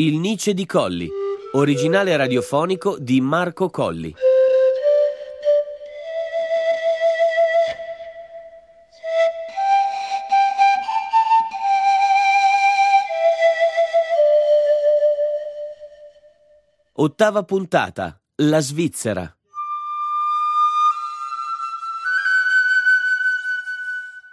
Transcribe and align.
Il 0.00 0.18
Nice 0.18 0.54
di 0.54 0.64
Colli, 0.64 1.10
originale 1.52 2.16
radiofonico 2.16 2.96
di 2.98 3.20
Marco 3.20 3.68
Colli. 3.68 4.14
Ottava 16.94 17.42
puntata. 17.42 18.18
La 18.36 18.60
Svizzera. 18.60 19.30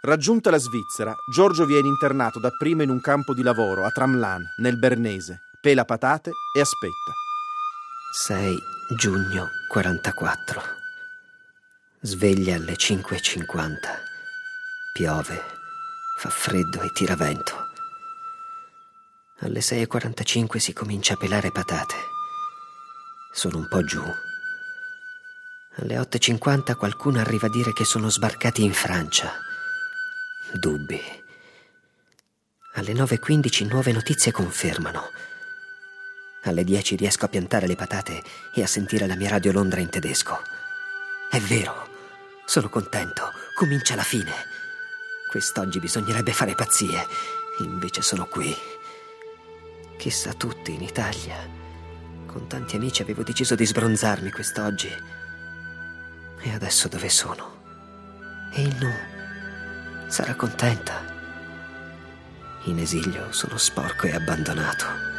Raggiunta 0.08 0.49
la 0.49 0.58
Svizzera, 0.58 1.13
Giorgio 1.30 1.66
viene 1.66 1.90
internato 1.90 2.40
dapprima 2.40 2.84
in 2.84 2.90
un 2.90 3.02
campo 3.02 3.34
di 3.34 3.44
lavoro 3.44 3.84
a 3.84 3.90
Tramlan, 3.90 4.41
nel 4.60 4.80
Bernese, 4.80 5.41
pela 5.67 5.84
patate 5.84 6.31
e 6.53 6.62
aspetta. 6.62 7.12
6 8.26 8.57
giugno 8.95 9.49
44. 9.67 10.62
Sveglia 11.99 12.55
alle 12.55 12.76
5.50. 12.76 13.76
Piove, 14.93 15.43
fa 16.20 16.30
freddo 16.30 16.81
e 16.84 16.91
tira 16.93 17.17
vento. 17.17 17.67
Alle 19.40 19.59
6.45 19.59 20.55
si 20.55 20.71
comincia 20.71 21.16
a 21.16 21.17
pelare 21.17 21.52
patate. 21.52 21.95
Sono 23.34 23.57
un 23.57 23.68
po' 23.68 23.84
giù. 23.84 24.02
Alle 25.79 25.98
8.50 25.98 26.77
qualcuno 26.77 27.20
arriva 27.20 27.48
a 27.48 27.52
dire 27.52 27.73
che 27.73 27.84
sono 27.84 28.09
sbarcati 28.09 28.63
in 28.63 28.71
Francia. 28.71 29.34
Dubbi. 30.54 31.02
Alle 32.76 32.93
9.15 32.93 33.68
nuove 33.68 33.91
notizie 33.91 34.31
confermano. 34.31 35.35
Alle 36.43 36.63
10 36.63 36.96
riesco 36.96 37.26
a 37.26 37.30
piantare 37.30 37.68
le 37.68 37.76
patate 37.76 38.24
e 38.54 38.63
a 38.63 38.68
sentire 38.68 39.07
la 39.07 39.16
mia 39.16 39.30
radio 39.30 39.52
Londra 39.52 39.80
in 39.80 39.90
tedesco. 39.90 40.41
È 41.30 41.40
vero, 41.40 41.88
sono 42.46 42.70
contento, 42.70 43.32
comincia 43.55 43.96
la 43.96 44.04
fine. 44.04 44.32
Quest'oggi 45.30 45.80
bisognerebbe 45.80 46.32
fare 46.32 46.55
pazzie, 46.55 47.05
invece 47.60 48.02
sono 48.02 48.26
qui. 48.27 48.55
Chissà 49.98 50.34
tutti 50.34 50.74
in 50.74 50.84
Italia. 50.84 51.35
Con 52.26 52.48
tanti 52.48 52.76
amici 52.77 53.02
avevo 53.02 53.24
deciso 53.24 53.55
di 53.55 53.65
sbronzarmi 53.65 54.32
quest'oggi. 54.32 54.90
E 56.40 56.54
adesso 56.54 56.88
dove 56.88 57.10
sono? 57.10 57.55
E 58.54 58.62
il 58.62 58.76
Nu? 58.80 60.08
Sarà 60.08 60.35
contenta. 60.35 61.04
In 62.65 62.80
esilio 62.80 63.32
sono 63.32 63.58
sporco 63.58 64.08
e 64.08 64.13
abbandonato. 64.13 65.16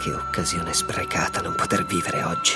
Che 0.00 0.14
occasione 0.14 0.72
sprecata 0.74 1.40
non 1.40 1.56
poter 1.56 1.84
vivere 1.84 2.22
oggi. 2.22 2.54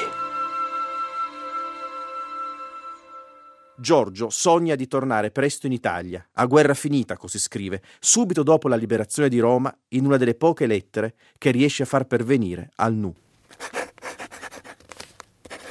Giorgio 3.77 4.31
sogna 4.31 4.77
di 4.77 4.87
tornare 4.87 5.33
presto 5.33 5.67
in 5.67 5.73
Italia, 5.73 6.25
a 6.35 6.47
guerra 6.47 6.75
finita, 6.75 7.17
così 7.17 7.41
scrive, 7.41 7.83
subito 7.99 8.45
dopo 8.45 8.69
la 8.69 8.77
liberazione 8.77 9.29
di 9.29 9.41
Roma, 9.41 9.77
in 9.89 10.07
una 10.07 10.19
delle 10.19 10.37
poche 10.37 10.67
lettere 10.67 11.15
che 11.37 11.51
riesce 11.51 11.83
a 11.83 11.87
far 11.87 12.05
pervenire 12.05 12.71
al 12.77 12.95
Nu. 12.95 13.13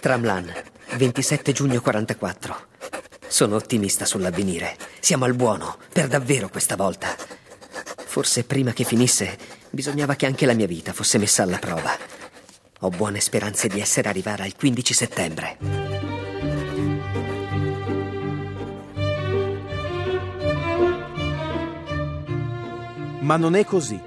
Tramlan, 0.01 0.51
27 0.97 1.53
giugno 1.53 1.79
44. 1.79 2.55
Sono 3.27 3.55
ottimista 3.55 4.03
sull'avvenire. 4.03 4.75
Siamo 4.99 5.23
al 5.23 5.35
buono, 5.35 5.77
per 5.93 6.09
davvero 6.09 6.49
questa 6.49 6.75
volta. 6.75 7.15
Forse 8.11 8.43
prima 8.43 8.73
che 8.73 8.83
finisse 8.83 9.37
bisognava 9.69 10.15
che 10.15 10.25
anche 10.25 10.45
la 10.45 10.51
mia 10.51 10.67
vita 10.67 10.91
fosse 10.91 11.17
messa 11.17 11.43
alla 11.43 11.59
prova. 11.59 11.91
Ho 12.81 12.89
buone 12.89 13.21
speranze 13.21 13.69
di 13.69 13.79
essere 13.79 14.09
arrivata 14.09 14.43
al 14.43 14.53
15 14.53 14.93
settembre. 14.93 15.57
Ma 23.21 23.37
non 23.37 23.55
è 23.55 23.63
così. 23.63 23.97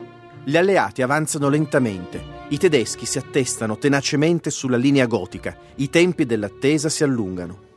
Gli 0.44 0.56
alleati 0.58 1.00
avanzano 1.00 1.48
lentamente, 1.48 2.22
i 2.48 2.58
tedeschi 2.58 3.06
si 3.06 3.16
attestano 3.16 3.78
tenacemente 3.78 4.50
sulla 4.50 4.76
linea 4.76 5.06
gotica, 5.06 5.56
i 5.76 5.88
tempi 5.88 6.26
dell'attesa 6.26 6.90
si 6.90 7.04
allungano. 7.04 7.72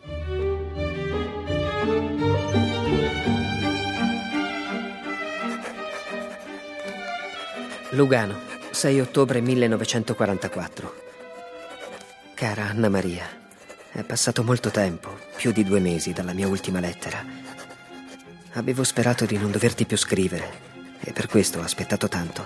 Lugano, 7.98 8.40
6 8.70 9.00
ottobre 9.00 9.42
1944. 9.42 11.04
Cara 12.36 12.66
Anna 12.66 12.90
Maria, 12.90 13.28
è 13.92 14.04
passato 14.04 14.44
molto 14.44 14.70
tempo, 14.70 15.18
più 15.36 15.52
di 15.52 15.64
due 15.64 15.80
mesi 15.80 16.14
dalla 16.14 16.34
mia 16.34 16.48
ultima 16.48 16.80
lettera. 16.80 17.26
Avevo 18.54 18.84
sperato 18.84 19.26
di 19.26 19.36
non 19.40 19.50
doverti 19.50 19.88
più 19.88 19.98
scrivere 19.98 20.48
e 21.00 21.12
per 21.12 21.26
questo 21.26 21.58
ho 21.58 21.64
aspettato 21.64 22.08
tanto. 22.08 22.46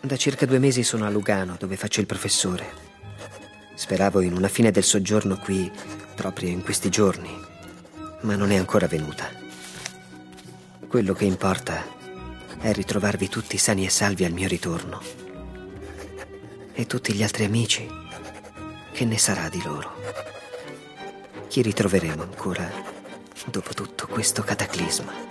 Da 0.00 0.16
circa 0.16 0.46
due 0.46 0.58
mesi 0.58 0.82
sono 0.82 1.06
a 1.06 1.10
Lugano, 1.10 1.54
dove 1.56 1.76
faccio 1.76 2.00
il 2.00 2.06
professore. 2.06 2.66
Speravo 3.76 4.20
in 4.20 4.32
una 4.32 4.48
fine 4.48 4.72
del 4.72 4.82
soggiorno 4.82 5.38
qui 5.38 5.70
proprio 6.16 6.48
in 6.48 6.64
questi 6.64 6.88
giorni, 6.88 7.30
ma 8.22 8.34
non 8.34 8.50
è 8.50 8.56
ancora 8.56 8.88
venuta. 8.88 9.28
Quello 10.88 11.12
che 11.12 11.24
importa 11.24 11.97
è 12.60 12.72
ritrovarvi 12.72 13.28
tutti 13.28 13.56
sani 13.56 13.84
e 13.84 13.88
salvi 13.88 14.24
al 14.24 14.32
mio 14.32 14.48
ritorno. 14.48 15.00
E 16.72 16.86
tutti 16.86 17.12
gli 17.12 17.22
altri 17.22 17.44
amici, 17.44 17.88
che 18.92 19.04
ne 19.04 19.18
sarà 19.18 19.48
di 19.48 19.62
loro? 19.62 19.94
Chi 21.48 21.62
ritroveremo 21.62 22.22
ancora 22.22 22.68
dopo 23.46 23.72
tutto 23.74 24.06
questo 24.06 24.42
cataclisma? 24.42 25.26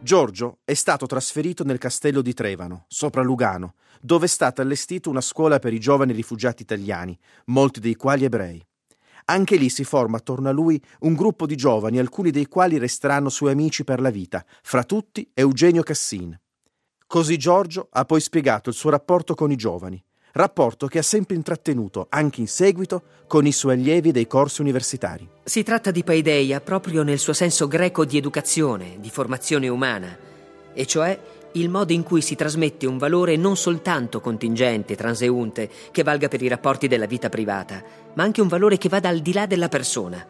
Giorgio 0.00 0.58
è 0.64 0.74
stato 0.74 1.06
trasferito 1.06 1.64
nel 1.64 1.78
castello 1.78 2.22
di 2.22 2.34
Trevano, 2.34 2.84
sopra 2.88 3.22
Lugano, 3.22 3.74
dove 4.00 4.24
è 4.24 4.28
stata 4.28 4.60
allestita 4.60 5.08
una 5.08 5.20
scuola 5.20 5.58
per 5.58 5.72
i 5.72 5.78
giovani 5.78 6.12
rifugiati 6.12 6.62
italiani, 6.62 7.16
molti 7.46 7.80
dei 7.80 7.94
quali 7.94 8.24
ebrei. 8.24 8.62
Anche 9.26 9.56
lì 9.56 9.68
si 9.68 9.84
forma 9.84 10.16
attorno 10.16 10.48
a 10.48 10.52
lui 10.52 10.82
un 11.00 11.14
gruppo 11.14 11.46
di 11.46 11.56
giovani, 11.56 11.98
alcuni 11.98 12.30
dei 12.30 12.46
quali 12.46 12.78
resteranno 12.78 13.28
suoi 13.28 13.52
amici 13.52 13.84
per 13.84 14.00
la 14.00 14.10
vita, 14.10 14.44
fra 14.62 14.84
tutti 14.84 15.30
Eugenio 15.34 15.82
Cassin. 15.82 16.38
Così 17.06 17.36
Giorgio 17.36 17.88
ha 17.90 18.04
poi 18.04 18.20
spiegato 18.20 18.70
il 18.70 18.74
suo 18.74 18.90
rapporto 18.90 19.34
con 19.34 19.50
i 19.50 19.56
giovani, 19.56 20.02
rapporto 20.32 20.86
che 20.86 20.98
ha 20.98 21.02
sempre 21.02 21.36
intrattenuto, 21.36 22.06
anche 22.08 22.40
in 22.40 22.48
seguito, 22.48 23.02
con 23.26 23.46
i 23.46 23.52
suoi 23.52 23.74
allievi 23.74 24.12
dei 24.12 24.26
corsi 24.26 24.60
universitari. 24.62 25.28
Si 25.44 25.62
tratta 25.62 25.90
di 25.90 26.04
paideia 26.04 26.60
proprio 26.60 27.02
nel 27.02 27.18
suo 27.18 27.32
senso 27.34 27.68
greco 27.68 28.04
di 28.04 28.16
educazione, 28.16 28.96
di 28.98 29.10
formazione 29.10 29.68
umana, 29.68 30.16
e 30.72 30.86
cioè 30.86 31.18
il 31.52 31.68
modo 31.68 31.92
in 31.92 32.02
cui 32.02 32.22
si 32.22 32.34
trasmette 32.34 32.86
un 32.86 32.98
valore 32.98 33.36
non 33.36 33.56
soltanto 33.56 34.20
contingente, 34.20 34.96
transeunte, 34.96 35.70
che 35.90 36.02
valga 36.02 36.28
per 36.28 36.42
i 36.42 36.48
rapporti 36.48 36.88
della 36.88 37.06
vita 37.06 37.28
privata, 37.28 37.82
ma 38.14 38.22
anche 38.22 38.40
un 38.40 38.48
valore 38.48 38.78
che 38.78 38.88
vada 38.88 39.08
al 39.08 39.20
di 39.20 39.32
là 39.32 39.46
della 39.46 39.68
persona. 39.68 40.24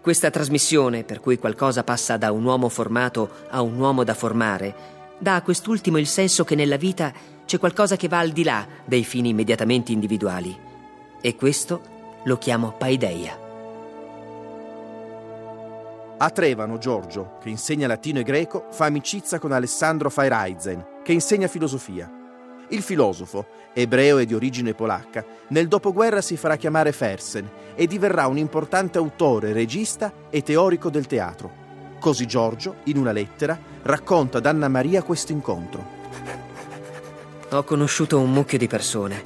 Questa 0.00 0.30
trasmissione, 0.30 1.04
per 1.04 1.20
cui 1.20 1.38
qualcosa 1.38 1.84
passa 1.84 2.16
da 2.16 2.32
un 2.32 2.44
uomo 2.44 2.68
formato 2.68 3.30
a 3.50 3.60
un 3.60 3.78
uomo 3.78 4.04
da 4.04 4.14
formare, 4.14 4.74
dà 5.18 5.34
a 5.34 5.42
quest'ultimo 5.42 5.98
il 5.98 6.06
senso 6.06 6.44
che 6.44 6.54
nella 6.54 6.76
vita 6.76 7.12
c'è 7.44 7.58
qualcosa 7.58 7.96
che 7.96 8.08
va 8.08 8.18
al 8.18 8.30
di 8.30 8.44
là 8.44 8.66
dei 8.84 9.04
fini 9.04 9.30
immediatamente 9.30 9.92
individuali. 9.92 10.56
E 11.20 11.34
questo 11.34 11.80
lo 12.24 12.38
chiamo 12.38 12.74
paideia. 12.76 13.47
A 16.20 16.30
Trevano, 16.30 16.78
Giorgio, 16.78 17.38
che 17.40 17.48
insegna 17.48 17.86
latino 17.86 18.18
e 18.18 18.24
greco, 18.24 18.66
fa 18.72 18.86
amicizia 18.86 19.38
con 19.38 19.52
Alessandro 19.52 20.10
Feireisen, 20.10 20.84
che 21.04 21.12
insegna 21.12 21.46
filosofia. 21.46 22.10
Il 22.70 22.82
filosofo, 22.82 23.46
ebreo 23.72 24.18
e 24.18 24.26
di 24.26 24.34
origine 24.34 24.74
polacca, 24.74 25.24
nel 25.50 25.68
dopoguerra 25.68 26.20
si 26.20 26.36
farà 26.36 26.56
chiamare 26.56 26.90
Fersen 26.90 27.48
e 27.76 27.86
diverrà 27.86 28.26
un 28.26 28.36
importante 28.36 28.98
autore, 28.98 29.52
regista 29.52 30.12
e 30.28 30.42
teorico 30.42 30.90
del 30.90 31.06
teatro. 31.06 31.52
Così 32.00 32.26
Giorgio, 32.26 32.78
in 32.84 32.96
una 32.96 33.12
lettera, 33.12 33.56
racconta 33.82 34.38
ad 34.38 34.46
Anna 34.46 34.66
Maria 34.66 35.04
questo 35.04 35.30
incontro. 35.30 35.96
Ho 37.50 37.62
conosciuto 37.62 38.18
un 38.18 38.32
mucchio 38.32 38.58
di 38.58 38.66
persone, 38.66 39.22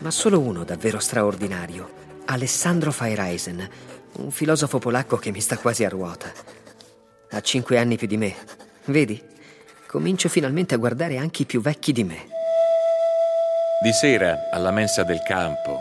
ma 0.00 0.10
solo 0.10 0.38
uno 0.40 0.62
davvero 0.62 0.98
straordinario, 0.98 2.02
Alessandro 2.26 2.92
Feireisen, 2.92 3.68
un 4.16 4.30
filosofo 4.30 4.78
polacco 4.78 5.16
che 5.16 5.30
mi 5.30 5.40
sta 5.40 5.56
quasi 5.58 5.84
a 5.84 5.88
ruota. 5.88 6.32
Ha 7.30 7.40
cinque 7.40 7.78
anni 7.78 7.96
più 7.96 8.06
di 8.06 8.16
me. 8.16 8.34
Vedi, 8.86 9.20
comincio 9.86 10.28
finalmente 10.28 10.74
a 10.74 10.78
guardare 10.78 11.16
anche 11.16 11.42
i 11.42 11.46
più 11.46 11.60
vecchi 11.60 11.92
di 11.92 12.04
me. 12.04 12.28
Di 13.82 13.92
sera, 13.92 14.48
alla 14.50 14.70
mensa 14.70 15.02
del 15.02 15.22
campo, 15.22 15.80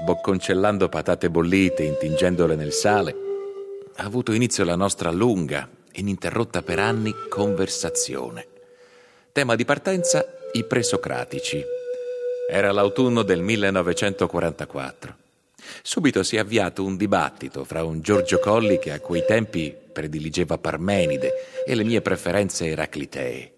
sbocconcellando 0.00 0.88
patate 0.88 1.30
bollite, 1.30 1.82
intingendole 1.82 2.56
nel 2.56 2.72
sale, 2.72 3.14
ha 3.96 4.04
avuto 4.04 4.32
inizio 4.32 4.64
la 4.64 4.76
nostra 4.76 5.10
lunga, 5.10 5.68
ininterrotta 5.92 6.62
per 6.62 6.78
anni, 6.78 7.12
conversazione. 7.28 8.46
Tema 9.30 9.54
di 9.54 9.64
partenza 9.64 10.24
i 10.52 10.64
presocratici. 10.64 11.62
Era 12.50 12.72
l'autunno 12.72 13.22
del 13.22 13.40
1944. 13.40 15.23
Subito 15.82 16.22
si 16.22 16.36
è 16.36 16.38
avviato 16.38 16.84
un 16.84 16.96
dibattito 16.96 17.64
fra 17.64 17.84
un 17.84 18.00
Giorgio 18.00 18.38
Colli 18.38 18.78
che 18.78 18.92
a 18.92 19.00
quei 19.00 19.24
tempi 19.26 19.74
prediligeva 19.92 20.58
Parmenide 20.58 21.32
e 21.66 21.74
le 21.74 21.84
mie 21.84 22.00
preferenze 22.00 22.66
eraclitee. 22.66 23.52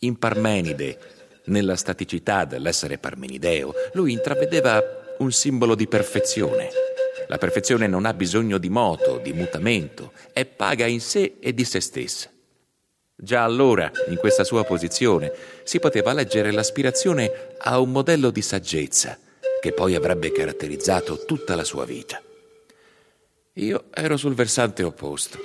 In 0.00 0.18
Parmenide, 0.18 0.98
nella 1.44 1.76
staticità 1.76 2.44
dell'essere 2.44 2.98
parmenideo, 2.98 3.74
lui 3.92 4.12
intravedeva 4.12 5.14
un 5.18 5.32
simbolo 5.32 5.74
di 5.74 5.86
perfezione. 5.86 6.68
La 7.28 7.38
perfezione 7.38 7.86
non 7.86 8.06
ha 8.06 8.14
bisogno 8.14 8.58
di 8.58 8.70
moto, 8.70 9.18
di 9.18 9.32
mutamento, 9.32 10.12
è 10.32 10.44
paga 10.44 10.86
in 10.86 11.00
sé 11.00 11.36
e 11.40 11.52
di 11.52 11.64
se 11.64 11.80
stessa. 11.80 12.30
Già 13.14 13.44
allora, 13.44 13.90
in 14.08 14.16
questa 14.16 14.44
sua 14.44 14.64
posizione, 14.64 15.30
si 15.64 15.78
poteva 15.78 16.12
leggere 16.14 16.50
l'aspirazione 16.50 17.30
a 17.58 17.78
un 17.78 17.90
modello 17.90 18.30
di 18.30 18.40
saggezza 18.40 19.18
che 19.60 19.72
poi 19.72 19.94
avrebbe 19.94 20.32
caratterizzato 20.32 21.24
tutta 21.24 21.54
la 21.54 21.64
sua 21.64 21.84
vita. 21.84 22.20
Io 23.54 23.84
ero 23.92 24.16
sul 24.16 24.34
versante 24.34 24.82
opposto. 24.82 25.38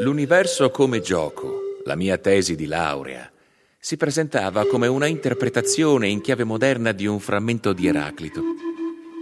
L'universo 0.00 0.70
come 0.70 1.00
gioco, 1.00 1.80
la 1.84 1.96
mia 1.96 2.18
tesi 2.18 2.54
di 2.54 2.66
laurea, 2.66 3.30
si 3.78 3.96
presentava 3.96 4.66
come 4.66 4.88
una 4.88 5.06
interpretazione 5.06 6.08
in 6.08 6.20
chiave 6.20 6.44
moderna 6.44 6.92
di 6.92 7.06
un 7.06 7.18
frammento 7.18 7.72
di 7.72 7.86
Eraclito. 7.86 8.42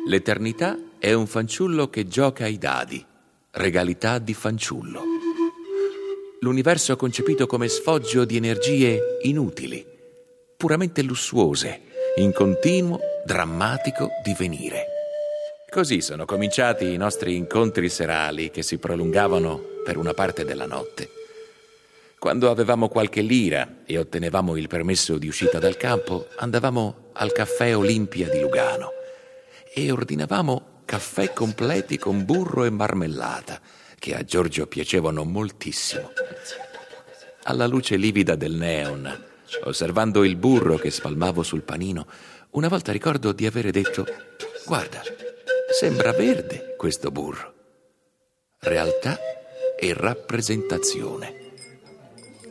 L'eternità 0.07 0.77
è 0.99 1.12
un 1.12 1.27
fanciullo 1.27 1.89
che 1.91 2.09
gioca 2.09 2.45
ai 2.45 2.59
dadi, 2.59 3.05
regalità 3.53 4.19
di 4.19 4.35
fanciullo. 4.35 5.03
L'universo 6.41 6.97
concepito 6.97 7.47
come 7.47 7.69
sfoggio 7.69 8.25
di 8.25 8.37
energie 8.37 9.19
inutili, 9.23 9.87
puramente 10.57 11.03
lussuose, 11.03 11.83
in 12.17 12.33
continuo, 12.33 12.99
drammatico 13.25 14.11
divenire. 14.23 14.87
Così 15.71 16.03
sono 16.03 16.26
cominciati 16.26 16.93
i 16.93 16.99
nostri 16.99 17.37
incontri 17.37 17.88
serali 17.88 18.50
che 18.50 18.62
si 18.62 18.76
prolungavano 18.76 19.61
per 19.82 19.97
una 19.97 20.12
parte 20.12 20.44
della 20.44 20.67
notte. 20.67 21.09
Quando 22.19 22.50
avevamo 22.50 22.88
qualche 22.88 23.23
lira 23.23 23.79
e 23.87 23.97
ottenevamo 23.97 24.56
il 24.56 24.69
permesso 24.69 25.17
di 25.17 25.26
uscita 25.26 25.59
dal 25.59 25.79
campo, 25.79 26.29
andavamo 26.37 27.11
al 27.15 27.32
caffè 27.32 27.75
Olimpia 27.75 28.29
di 28.29 28.41
Lugano 28.41 28.91
e 29.73 29.91
ordinavamo 29.91 30.82
caffè 30.85 31.32
completi 31.32 31.97
con 31.97 32.25
burro 32.26 32.65
e 32.65 32.71
marmellata, 32.71 33.59
che 33.99 34.15
a 34.15 34.23
Giorgio 34.23 34.67
piacevano 34.67 35.25
moltissimo. 35.25 36.12
Alla 37.44 37.67
luce 37.67 37.97
livida 37.97 38.37
del 38.37 38.53
neon, 38.53 39.25
osservando 39.65 40.25
il 40.25 40.37
burro 40.37 40.76
che 40.76 40.91
spalmavo 40.91 41.43
sul 41.43 41.62
panino, 41.62 42.06
una 42.55 42.69
volta 42.69 42.91
ricordo 42.91 43.33
di 43.33 43.47
avere 43.47 43.71
detto, 43.71 44.05
guarda, 44.67 45.03
Sembra 45.77 46.12
verde 46.12 46.77
questo 46.77 47.11
burro. 47.11 47.53
Realtà 48.61 49.19
e 49.77 49.93
rappresentazione. 49.93 51.35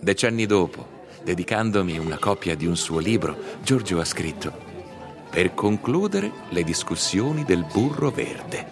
Decenni 0.02 0.46
dopo, 0.46 1.06
dedicandomi 1.24 1.98
una 1.98 2.18
copia 2.18 2.54
di 2.56 2.66
un 2.66 2.76
suo 2.76 3.00
libro, 3.00 3.38
Giorgio 3.62 4.02
ha 4.02 4.04
scritto 4.04 4.52
Per 5.30 5.54
concludere 5.54 6.32
le 6.50 6.64
discussioni 6.64 7.46
del 7.46 7.64
burro 7.64 8.12
verde. 8.12 8.68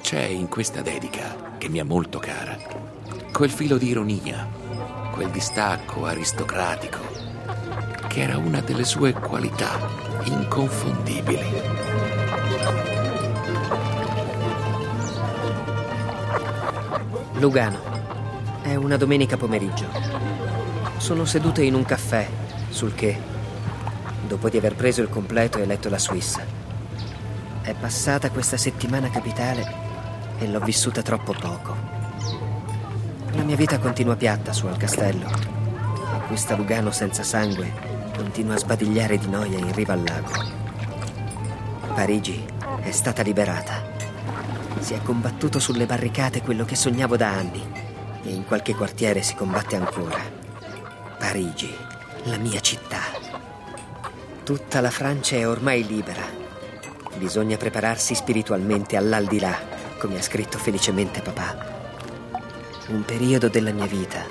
C'è 0.00 0.22
in 0.22 0.46
questa 0.46 0.80
dedica, 0.80 1.56
che 1.58 1.68
mi 1.68 1.80
è 1.80 1.82
molto 1.82 2.20
cara, 2.20 2.56
quel 3.32 3.50
filo 3.50 3.78
di 3.78 3.88
ironia, 3.88 4.48
quel 5.12 5.30
distacco 5.30 6.06
aristocratico, 6.06 7.29
che 8.10 8.22
era 8.22 8.38
una 8.38 8.60
delle 8.60 8.84
sue 8.84 9.12
qualità 9.12 9.78
inconfondibili. 10.24 11.46
Lugano. 17.34 17.78
È 18.62 18.74
una 18.74 18.96
domenica 18.96 19.36
pomeriggio. 19.36 19.86
Sono 20.96 21.24
seduto 21.24 21.60
in 21.60 21.74
un 21.74 21.84
caffè, 21.84 22.26
sul 22.70 22.96
che, 22.96 23.16
dopo 24.26 24.48
di 24.48 24.56
aver 24.56 24.74
preso 24.74 25.02
il 25.02 25.08
completo 25.08 25.58
e 25.58 25.66
letto 25.66 25.88
la 25.88 25.98
Suisse. 25.98 26.44
È 27.62 27.72
passata 27.74 28.32
questa 28.32 28.56
settimana 28.56 29.08
capitale 29.08 29.72
e 30.40 30.48
l'ho 30.48 30.58
vissuta 30.58 31.00
troppo 31.00 31.32
poco. 31.32 31.76
La 33.34 33.44
mia 33.44 33.54
vita 33.54 33.78
continua 33.78 34.16
piatta 34.16 34.52
su 34.52 34.66
al 34.66 34.76
castello 34.76 35.28
e 35.28 36.26
questa 36.26 36.56
Lugano 36.56 36.90
senza 36.90 37.22
sangue 37.22 37.89
continua 38.22 38.54
a 38.54 38.58
sbadigliare 38.58 39.18
di 39.18 39.28
noia 39.28 39.58
in 39.58 39.72
riva 39.74 39.94
al 39.94 40.02
lago. 40.04 40.32
Parigi 41.94 42.44
è 42.82 42.90
stata 42.90 43.22
liberata 43.22 43.90
si 44.80 44.94
è 44.94 45.02
combattuto 45.02 45.58
sulle 45.58 45.84
barricate 45.84 46.40
quello 46.40 46.64
che 46.64 46.74
sognavo 46.74 47.16
da 47.16 47.28
anni 47.28 47.62
e 48.24 48.30
in 48.30 48.44
qualche 48.44 48.74
quartiere 48.74 49.22
si 49.22 49.34
combatte 49.34 49.76
ancora. 49.76 50.18
Parigi, 51.18 51.72
la 52.24 52.38
mia 52.38 52.60
città. 52.60 53.00
Tutta 54.42 54.80
la 54.80 54.90
Francia 54.90 55.36
è 55.36 55.46
ormai 55.46 55.86
libera. 55.86 56.22
Bisogna 57.16 57.56
prepararsi 57.56 58.14
spiritualmente 58.14 58.96
all'aldilà, 58.96 59.54
come 59.98 60.18
ha 60.18 60.22
scritto 60.22 60.56
felicemente 60.56 61.20
papà. 61.20 61.78
Un 62.88 63.04
periodo 63.04 63.48
della 63.48 63.72
mia 63.72 63.86
vita, 63.86 64.24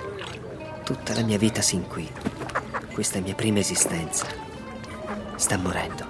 tutta 0.84 1.14
la 1.14 1.22
mia 1.22 1.38
vita 1.38 1.62
sin 1.62 1.88
qui, 1.88 2.10
questa 3.00 3.22
mia 3.22 3.34
prima 3.34 3.60
esistenza, 3.60 4.26
sta 5.36 5.58
morendo. 5.58 6.06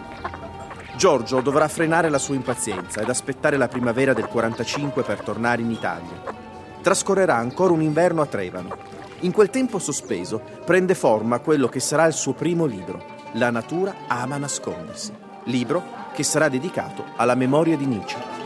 Giorgio 0.98 1.40
dovrà 1.40 1.68
frenare 1.68 2.10
la 2.10 2.18
sua 2.18 2.34
impazienza 2.34 3.00
ed 3.00 3.10
aspettare 3.10 3.58
la 3.58 3.68
primavera 3.68 4.14
del 4.14 4.26
45 4.26 5.04
per 5.04 5.22
tornare 5.22 5.62
in 5.62 5.70
Italia. 5.70 6.24
Trascorrerà 6.82 7.36
ancora 7.36 7.74
un 7.74 7.84
inverno 7.84 8.24
a 8.24 8.26
Trevano. 8.26 8.76
In 9.20 9.32
quel 9.32 9.52
tempo 9.52 9.78
sospeso 9.78 10.42
prende 10.66 10.96
forma 10.96 11.38
quello 11.42 11.68
che 11.68 11.80
sarà 11.80 12.08
il 12.08 12.14
suo 12.14 12.34
primo 12.34 12.66
libro, 12.66 13.06
La 13.34 13.52
natura 13.52 13.94
ama 14.08 14.38
nascondersi, 14.38 15.14
libro 15.44 15.84
che 16.12 16.24
sarà 16.24 16.50
dedicato 16.50 17.06
alla 17.18 17.36
memoria 17.36 17.78
di 17.78 17.86
Nietzsche. 17.86 18.39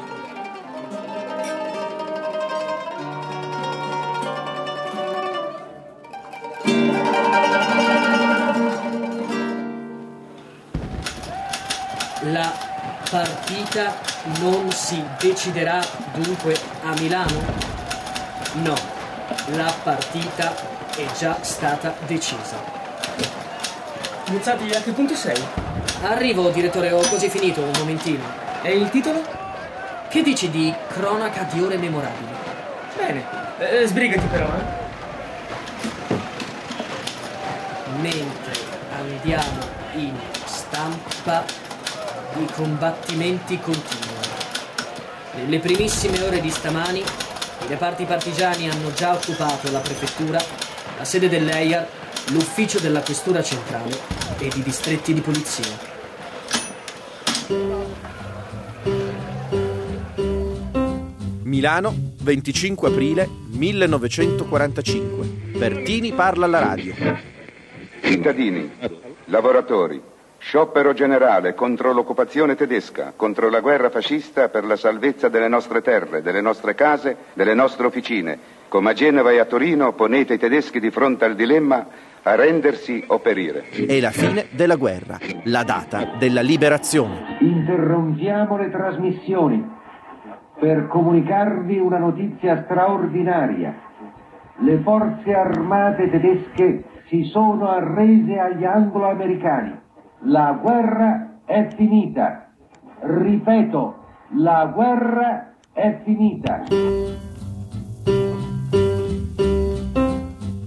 La 12.33 12.51
partita 13.11 13.93
non 14.39 14.71
si 14.71 15.03
deciderà 15.19 15.85
dunque 16.15 16.59
a 16.81 16.91
Milano? 16.99 17.39
No, 18.53 18.73
la 19.49 19.71
partita 19.83 20.55
è 20.95 21.05
già 21.15 21.37
stata 21.43 21.93
decisa. 22.07 22.57
Muzzati, 24.29 24.67
a 24.71 24.81
che 24.81 24.91
punto 24.93 25.13
sei? 25.13 25.39
Arrivo, 26.01 26.49
direttore, 26.49 26.91
ho 26.91 27.07
quasi 27.07 27.29
finito, 27.29 27.61
un 27.61 27.71
momentino. 27.77 28.23
E 28.63 28.77
il 28.77 28.89
titolo? 28.89 29.21
Che 30.09 30.23
dici 30.23 30.49
di 30.49 30.73
cronaca 30.87 31.43
di 31.43 31.61
ore 31.61 31.77
memorabili? 31.77 32.33
Bene, 32.97 33.25
eh, 33.59 33.85
sbrigati 33.85 34.25
però, 34.25 34.47
eh. 34.47 34.81
Mentre 38.01 38.53
andiamo 38.97 39.59
in 39.93 40.17
stampa 40.45 41.62
i 42.41 42.47
combattimenti 42.53 43.59
continuano. 43.59 44.21
Nelle 45.35 45.59
primissime 45.59 46.21
ore 46.21 46.41
di 46.41 46.49
stamani, 46.49 46.99
i 46.99 47.67
reparti 47.67 48.05
partigiani 48.05 48.69
hanno 48.69 48.93
già 48.93 49.13
occupato 49.13 49.71
la 49.71 49.79
prefettura, 49.79 50.39
la 50.97 51.05
sede 51.05 51.29
dell'EIAR, 51.29 51.87
l'ufficio 52.31 52.79
della 52.79 53.01
questura 53.01 53.41
centrale 53.41 53.97
ed 54.39 54.53
i 54.55 54.63
distretti 54.63 55.13
di 55.13 55.21
polizia. 55.21 55.91
Milano, 61.43 61.95
25 62.21 62.89
aprile 62.89 63.29
1945. 63.49 65.25
Bertini 65.57 66.13
parla 66.13 66.45
alla 66.45 66.59
radio. 66.59 66.93
Cittadini, 68.01 68.71
lavoratori, 69.25 70.01
Sciopero 70.45 70.91
generale 70.91 71.53
contro 71.53 71.93
l'occupazione 71.93 72.55
tedesca, 72.55 73.13
contro 73.15 73.49
la 73.49 73.61
guerra 73.61 73.89
fascista 73.89 74.49
per 74.49 74.65
la 74.65 74.75
salvezza 74.75 75.29
delle 75.29 75.47
nostre 75.47 75.81
terre, 75.81 76.21
delle 76.21 76.41
nostre 76.41 76.75
case, 76.75 77.15
delle 77.33 77.53
nostre 77.53 77.87
officine. 77.87 78.37
Come 78.67 78.89
a 78.89 78.93
Genova 78.93 79.31
e 79.31 79.39
a 79.39 79.45
Torino 79.45 79.93
ponete 79.93 80.33
i 80.33 80.37
tedeschi 80.37 80.81
di 80.81 80.91
fronte 80.91 81.23
al 81.23 81.35
dilemma 81.35 81.87
a 82.21 82.35
rendersi 82.35 83.01
o 83.07 83.19
perire. 83.19 83.69
È 83.69 83.99
la 84.01 84.11
fine 84.11 84.47
della 84.51 84.75
guerra, 84.75 85.17
la 85.45 85.63
data 85.63 86.15
della 86.19 86.41
liberazione. 86.41 87.37
Interrompiamo 87.39 88.57
le 88.57 88.69
trasmissioni. 88.69 89.71
per 90.59 90.87
comunicarvi 90.87 91.77
una 91.77 91.97
notizia 91.97 92.63
straordinaria. 92.65 93.73
Le 94.59 94.77
forze 94.79 95.33
armate 95.33 96.09
tedesche 96.09 96.83
si 97.07 97.23
sono 97.23 97.69
arrese 97.69 98.37
agli 98.37 98.65
anglo-americani. 98.65 99.82
La 100.25 100.53
guerra 100.53 101.41
è 101.43 101.67
finita. 101.75 102.49
Ripeto, 103.01 103.95
la 104.37 104.71
guerra 104.73 105.53
è 105.73 106.01
finita. 106.05 106.63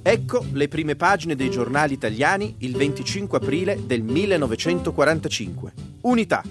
Ecco 0.02 0.44
le 0.52 0.68
prime 0.68 0.94
pagine 0.94 1.34
dei 1.34 1.50
giornali 1.50 1.94
italiani 1.94 2.56
il 2.58 2.76
25 2.76 3.38
aprile 3.38 3.86
del 3.86 4.02
1945. 4.02 5.72
Unità. 6.02 6.42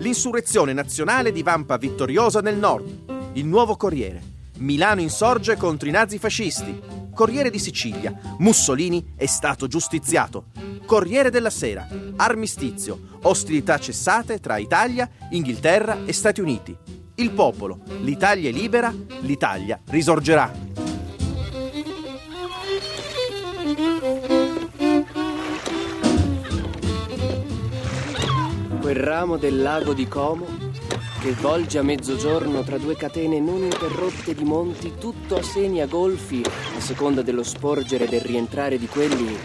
L'insurrezione 0.00 0.74
nazionale 0.74 1.32
divampa 1.32 1.78
vittoriosa 1.78 2.42
nel 2.42 2.58
nord. 2.58 3.30
Il 3.32 3.46
nuovo 3.46 3.76
Corriere. 3.76 4.20
Milano 4.58 5.00
insorge 5.00 5.56
contro 5.56 5.88
i 5.88 5.92
nazifascisti. 5.92 6.99
Corriere 7.20 7.50
di 7.50 7.58
Sicilia. 7.58 8.18
Mussolini 8.38 9.12
è 9.14 9.26
stato 9.26 9.66
giustiziato. 9.66 10.46
Corriere 10.86 11.28
della 11.28 11.50
Sera. 11.50 11.86
Armistizio. 12.16 13.18
Ostilità 13.24 13.76
cessate 13.76 14.40
tra 14.40 14.56
Italia, 14.56 15.06
Inghilterra 15.28 16.06
e 16.06 16.14
Stati 16.14 16.40
Uniti. 16.40 16.74
Il 17.16 17.32
popolo. 17.32 17.80
L'Italia 18.00 18.48
è 18.48 18.52
libera, 18.52 18.90
l'Italia 19.20 19.78
risorgerà. 19.88 20.50
Quel 28.80 28.96
ramo 28.96 29.36
del 29.36 29.60
lago 29.60 29.92
di 29.92 30.08
Como 30.08 30.69
che 31.20 31.32
volge 31.32 31.76
a 31.76 31.82
mezzogiorno 31.82 32.62
tra 32.62 32.78
due 32.78 32.96
catene 32.96 33.40
non 33.40 33.62
interrotte 33.62 34.34
di 34.34 34.42
monti, 34.42 34.94
tutto 34.98 35.36
a 35.36 35.42
seni 35.42 35.82
a 35.82 35.86
golfi, 35.86 36.42
a 36.42 36.80
seconda 36.80 37.20
dello 37.20 37.42
sporgere 37.42 38.04
e 38.04 38.08
del 38.08 38.22
rientrare 38.22 38.78
di 38.78 38.86
quelli, 38.86 39.36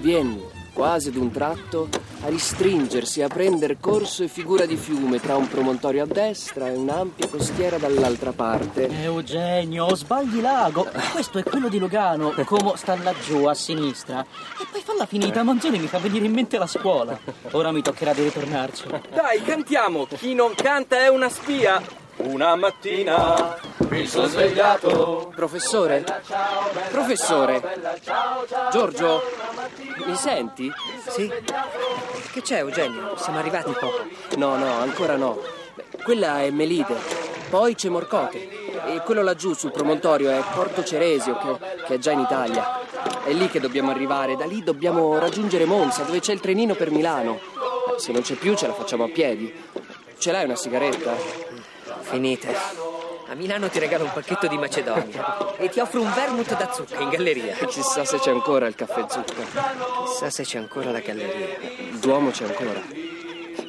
viene 0.00 0.57
quasi 0.78 1.08
ad 1.08 1.16
un 1.16 1.32
tratto, 1.32 1.88
a 2.22 2.28
ristringersi, 2.28 3.20
a 3.20 3.26
prendere 3.26 3.78
corso 3.80 4.22
e 4.22 4.28
figura 4.28 4.64
di 4.64 4.76
fiume 4.76 5.20
tra 5.20 5.34
un 5.34 5.48
promontorio 5.48 6.04
a 6.04 6.06
destra 6.06 6.68
e 6.68 6.76
un'ampia 6.76 7.26
costiera 7.26 7.78
dall'altra 7.78 8.30
parte. 8.30 8.88
Eugenio, 9.02 9.92
sbagli 9.96 10.40
lago. 10.40 10.86
Questo 11.10 11.38
è 11.38 11.42
quello 11.42 11.68
di 11.68 11.80
Lugano, 11.80 12.32
come 12.44 12.76
sta 12.76 12.96
laggiù 13.02 13.46
a 13.46 13.54
sinistra. 13.54 14.20
E 14.20 14.66
poi 14.70 14.80
falla 14.80 15.06
finita, 15.06 15.42
Manzoni 15.42 15.80
mi 15.80 15.88
fa 15.88 15.98
venire 15.98 16.26
in 16.26 16.32
mente 16.32 16.58
la 16.58 16.68
scuola. 16.68 17.18
Ora 17.50 17.72
mi 17.72 17.82
toccherà 17.82 18.12
di 18.12 18.22
ritornarci. 18.22 18.84
Dai, 19.12 19.42
cantiamo! 19.42 20.06
Chi 20.06 20.32
non 20.32 20.54
canta 20.54 21.00
è 21.00 21.08
una 21.08 21.28
spia! 21.28 21.82
Una 22.18 22.56
mattina 22.56 23.56
mi 23.90 24.06
sono 24.06 24.26
svegliato. 24.26 25.32
Professore? 25.34 26.04
Professore? 26.90 27.62
Giorgio? 28.72 29.22
Mi 30.06 30.14
senti? 30.14 30.72
Sì? 31.08 31.30
Che 32.32 32.42
c'è, 32.42 32.58
Eugenio? 32.58 33.16
Siamo 33.16 33.38
arrivati 33.38 33.72
poco. 33.72 34.06
No, 34.36 34.56
no, 34.56 34.72
ancora 34.80 35.16
no. 35.16 35.40
Quella 36.02 36.42
è 36.42 36.50
Melide, 36.50 36.96
poi 37.50 37.74
c'è 37.74 37.88
Morcote 37.88 38.48
e 38.86 39.02
quello 39.04 39.22
laggiù 39.22 39.52
sul 39.52 39.72
promontorio 39.72 40.30
è 40.30 40.42
Porto 40.54 40.82
Ceresio, 40.84 41.36
che, 41.36 41.82
che 41.86 41.94
è 41.94 41.98
già 41.98 42.12
in 42.12 42.20
Italia. 42.20 42.80
È 43.24 43.32
lì 43.32 43.48
che 43.48 43.60
dobbiamo 43.60 43.90
arrivare, 43.90 44.36
da 44.36 44.46
lì 44.46 44.62
dobbiamo 44.62 45.18
raggiungere 45.18 45.64
Monza, 45.64 46.02
dove 46.02 46.20
c'è 46.20 46.32
il 46.32 46.40
trenino 46.40 46.74
per 46.74 46.90
Milano. 46.90 47.38
Se 47.96 48.12
non 48.12 48.22
c'è 48.22 48.34
più 48.34 48.54
ce 48.54 48.66
la 48.66 48.74
facciamo 48.74 49.04
a 49.04 49.08
piedi. 49.08 49.52
Ce 50.18 50.32
l'hai 50.32 50.44
una 50.44 50.56
sigaretta? 50.56 51.14
Finite. 52.00 52.87
A 53.30 53.34
Milano 53.34 53.68
ti 53.68 53.78
regalo 53.78 54.04
un 54.04 54.12
pacchetto 54.12 54.46
di 54.46 54.56
Macedonia 54.56 55.56
e 55.58 55.68
ti 55.68 55.80
offro 55.80 56.00
un 56.00 56.10
vermouth 56.14 56.56
da 56.56 56.72
zucca 56.72 56.98
in 56.98 57.10
galleria. 57.10 57.56
Chissà 57.66 58.06
se 58.06 58.18
c'è 58.18 58.30
ancora 58.30 58.66
il 58.66 58.74
caffè 58.74 59.04
zucca. 59.06 59.44
Chissà 60.06 60.30
se 60.30 60.44
c'è 60.44 60.56
ancora 60.56 60.90
la 60.90 61.00
galleria. 61.00 61.58
Il 61.90 61.98
Duomo 61.98 62.30
c'è 62.30 62.46
ancora. 62.46 62.80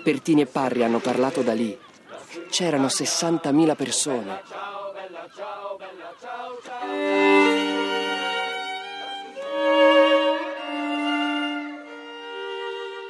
Pertini 0.01 0.41
e 0.41 0.45
Parri 0.45 0.81
hanno 0.81 0.99
parlato 0.99 1.41
da 1.41 1.51
lì. 1.51 1.77
C'erano 2.49 2.87
60.000 2.87 3.75
persone. 3.75 4.41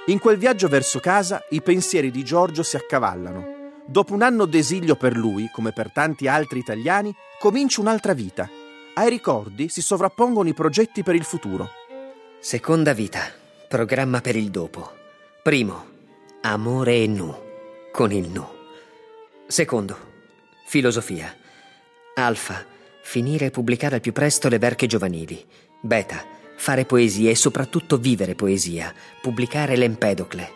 In 0.07 0.17
quel 0.17 0.37
viaggio 0.37 0.67
verso 0.67 0.99
casa 0.99 1.45
i 1.49 1.61
pensieri 1.61 2.09
di 2.09 2.23
Giorgio 2.23 2.63
si 2.63 2.75
accavallano. 2.75 3.58
Dopo 3.89 4.13
un 4.13 4.21
anno 4.21 4.45
d'esilio 4.45 4.95
per 4.95 5.17
lui, 5.17 5.49
come 5.51 5.71
per 5.71 5.91
tanti 5.91 6.27
altri 6.27 6.59
italiani, 6.59 7.11
comincia 7.39 7.81
un'altra 7.81 8.13
vita. 8.13 8.47
Ai 8.93 9.09
ricordi 9.09 9.67
si 9.67 9.81
sovrappongono 9.81 10.47
i 10.47 10.53
progetti 10.53 11.01
per 11.01 11.15
il 11.15 11.23
futuro. 11.23 11.71
Seconda 12.39 12.93
vita, 12.93 13.21
programma 13.67 14.21
per 14.21 14.35
il 14.35 14.51
dopo. 14.51 14.91
Primo, 15.41 15.85
amore 16.41 17.01
e 17.01 17.07
nu, 17.07 17.35
con 17.91 18.11
il 18.11 18.29
nu. 18.29 18.45
Secondo, 19.47 19.97
filosofia. 20.67 21.35
Alfa, 22.13 22.63
finire 23.01 23.47
e 23.47 23.51
pubblicare 23.51 23.95
al 23.95 24.01
più 24.01 24.11
presto 24.11 24.49
le 24.49 24.59
verche 24.59 24.85
giovanili. 24.85 25.43
Beta, 25.81 26.23
fare 26.57 26.85
poesia 26.85 27.31
e 27.31 27.35
soprattutto 27.35 27.97
vivere 27.97 28.35
poesia, 28.35 28.93
pubblicare 29.19 29.75
l'Empedocle. 29.75 30.51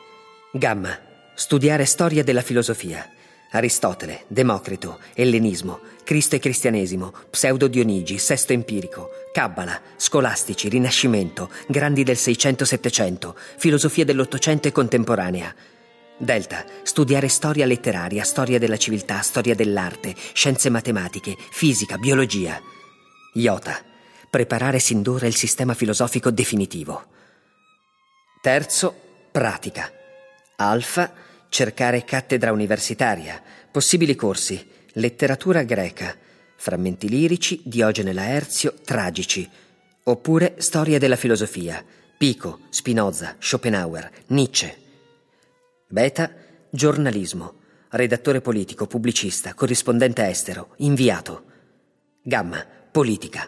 Gamma, 0.51 0.95
studiare 1.33 1.85
storia 1.85 2.23
della 2.23 2.43
filosofia. 2.43 3.21
Aristotele, 3.53 4.23
Democrito, 4.27 4.99
Ellenismo, 5.13 5.79
Cristo 6.03 6.35
e 6.35 6.39
Cristianesimo, 6.39 7.13
Pseudo 7.29 7.67
Dionigi, 7.67 8.17
Sesto 8.17 8.51
Empirico, 8.51 9.09
Kabbala, 9.31 9.79
Scolastici, 9.95 10.69
Rinascimento, 10.69 11.51
Grandi 11.67 12.03
del 12.03 12.15
600-700, 12.15 13.33
Filosofia 13.57 14.05
dell'Ottocento 14.05 14.67
e 14.67 14.71
contemporanea. 14.71 15.53
Delta, 16.17 16.65
studiare 16.81 17.27
storia 17.27 17.65
letteraria, 17.65 18.23
storia 18.23 18.57
della 18.57 18.77
civiltà, 18.77 19.21
storia 19.21 19.53
dell'arte, 19.53 20.15
scienze 20.33 20.69
matematiche, 20.69 21.35
fisica, 21.51 21.97
biologia. 21.97 22.59
Iota, 23.33 23.79
preparare 24.29 24.79
sin 24.79 25.03
d'ora 25.03 25.27
il 25.27 25.35
sistema 25.35 25.75
filosofico 25.75 26.31
definitivo. 26.31 27.05
Terzo, 28.41 28.95
pratica. 29.31 29.91
Alfa, 30.55 31.11
cercare 31.53 32.03
cattedra 32.03 32.51
universitaria, 32.51 33.39
possibili 33.69 34.15
corsi, 34.15 34.67
letteratura 34.93 35.61
greca, 35.61 36.17
frammenti 36.55 37.07
lirici, 37.07 37.61
Diogene 37.63 38.11
Laerzio, 38.11 38.73
tragici, 38.83 39.47
oppure 40.05 40.55
storia 40.57 40.97
della 40.97 41.15
filosofia, 41.15 41.85
Pico, 42.17 42.61
Spinoza, 42.71 43.35
Schopenhauer, 43.37 44.09
Nietzsche. 44.29 44.75
Beta, 45.87 46.33
giornalismo, 46.71 47.59
redattore 47.89 48.41
politico, 48.41 48.87
pubblicista, 48.87 49.53
corrispondente 49.53 50.27
estero, 50.27 50.73
inviato. 50.77 51.43
Gamma, 52.23 52.65
politica, 52.91 53.47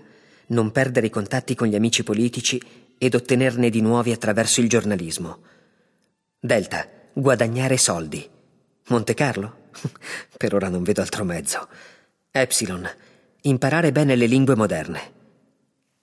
non 0.49 0.69
perdere 0.69 1.07
i 1.07 1.09
contatti 1.09 1.55
con 1.55 1.65
gli 1.65 1.75
amici 1.75 2.03
politici 2.03 2.61
ed 2.99 3.15
ottenerne 3.15 3.71
di 3.71 3.81
nuovi 3.81 4.11
attraverso 4.11 4.61
il 4.61 4.69
giornalismo. 4.69 5.39
Delta, 6.39 6.87
guadagnare 7.15 7.77
soldi. 7.77 8.29
Monte 8.87 9.13
Carlo? 9.13 9.69
per 10.37 10.53
ora 10.53 10.67
non 10.67 10.83
vedo 10.83 11.01
altro 11.01 11.23
mezzo. 11.23 11.67
Epsilon, 12.29 12.87
imparare 13.43 13.93
bene 13.93 14.15
le 14.15 14.25
lingue 14.25 14.55
moderne. 14.55 15.13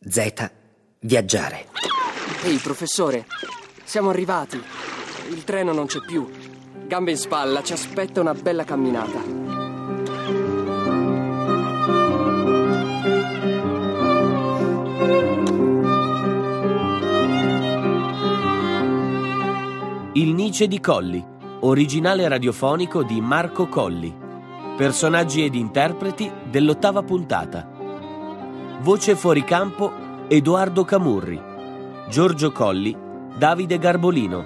Z, 0.00 0.50
viaggiare. 1.00 1.66
Ehi, 2.45 2.57
professore, 2.57 3.26
siamo 3.85 4.09
arrivati. 4.09 4.61
Il 5.28 5.45
treno 5.45 5.73
non 5.73 5.87
c'è 5.87 6.00
più. 6.00 6.28
Gambe 6.87 7.11
in 7.11 7.19
spalla, 7.19 7.62
ci 7.62 7.75
aspetta 7.75 8.21
una 8.21 8.35
bella 8.35 8.64
camminata. 8.64 9.41
Il 20.52 20.59
Nice 20.59 20.68
di 20.68 20.80
Colli, 20.80 21.25
originale 21.61 22.28
radiofonico 22.28 23.02
di 23.02 23.23
Marco 23.23 23.68
Colli. 23.68 24.14
Personaggi 24.76 25.47
ed 25.47 25.54
interpreti 25.54 26.30
dell'ottava 26.44 27.02
puntata. 27.02 27.66
Voce 28.82 29.16
fuori 29.16 29.44
campo 29.44 29.90
Edoardo 30.28 30.85
Camurri. 30.85 31.40
Giorgio 32.11 32.52
Colli, 32.52 32.94
Davide 33.35 33.78
Garbolino. 33.78 34.44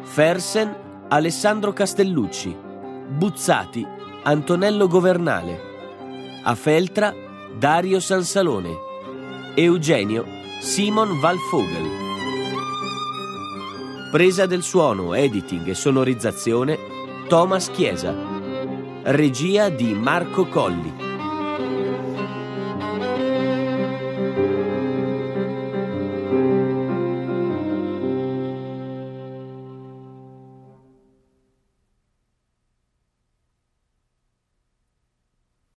Fersen, 0.00 0.74
Alessandro 1.08 1.74
Castellucci. 1.74 2.56
Buzzati, 3.06 3.86
Antonello 4.22 4.88
Governale. 4.88 5.60
A 6.42 6.54
Feltra, 6.54 7.12
Dario 7.54 8.00
Sansalone. 8.00 8.74
Eugenio, 9.56 10.24
Simon 10.62 11.20
Valfogel. 11.20 12.13
Presa 14.14 14.46
del 14.46 14.62
suono, 14.62 15.12
editing 15.12 15.66
e 15.66 15.74
sonorizzazione 15.74 16.78
Thomas 17.26 17.68
Chiesa. 17.68 18.14
regia 19.02 19.70
di 19.70 19.92
Marco 19.92 20.46
Colli. 20.46 21.13